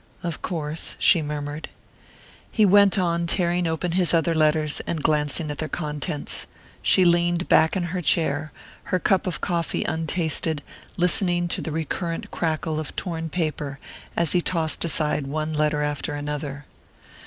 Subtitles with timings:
[0.23, 1.69] "Of course" she murmured.
[2.51, 6.47] He went on tearing open his other letters, and glancing at their contents.
[6.81, 8.51] She leaned back in her chair,
[8.85, 10.63] her cup of coffee untasted,
[10.97, 13.77] listening to the recurrent crackle of torn paper
[14.17, 16.65] as he tossed aside one letter after another.